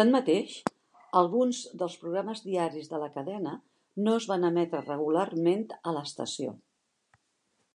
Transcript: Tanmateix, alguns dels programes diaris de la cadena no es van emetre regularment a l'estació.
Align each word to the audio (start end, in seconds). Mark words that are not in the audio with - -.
Tanmateix, 0.00 0.54
alguns 1.20 1.60
dels 1.82 1.94
programes 2.00 2.42
diaris 2.48 2.90
de 2.94 3.02
la 3.04 3.10
cadena 3.20 3.54
no 4.08 4.18
es 4.22 4.28
van 4.34 4.50
emetre 4.50 4.84
regularment 4.90 5.64
a 5.92 5.94
l'estació. 6.00 6.58